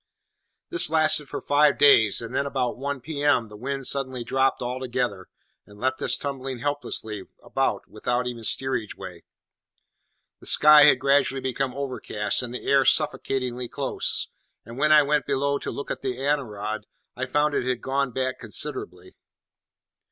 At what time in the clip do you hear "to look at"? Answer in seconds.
15.59-16.01